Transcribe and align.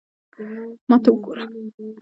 ما 0.89 0.95
ته 1.03 1.09
وګوره 1.13 1.45